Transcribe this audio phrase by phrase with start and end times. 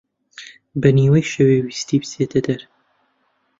[0.81, 2.61] بە نیوەی شەوێ ویستی بچێتە دەر